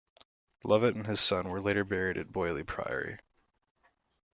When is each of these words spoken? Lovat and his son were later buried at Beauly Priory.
Lovat 0.63 0.95
and 0.95 1.05
his 1.05 1.19
son 1.19 1.47
were 1.49 1.61
later 1.61 1.83
buried 1.83 2.17
at 2.17 2.31
Beauly 2.31 2.65
Priory. 2.65 3.19